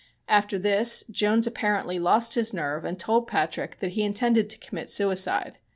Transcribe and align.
After 0.27 0.57
this 0.57 1.03
Jones 1.11 1.45
apparently 1.45 1.99
lost 1.99 2.33
his 2.33 2.55
nerve 2.55 2.83
and 2.85 2.97
told 2.97 3.27
Patrick 3.27 3.77
that 3.77 3.89
he 3.91 4.01
intended 4.01 4.49
to 4.49 4.57
commit 4.57 4.89
suicide. 4.89 5.59